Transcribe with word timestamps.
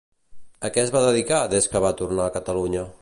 A 0.69 0.71
què 0.77 0.81
es 0.83 0.93
va 0.95 1.03
dedicar 1.07 1.41
des 1.53 1.69
que 1.75 1.83
va 1.85 1.95
tornar 2.01 2.27
a 2.27 2.37
Catalunya? 2.39 2.89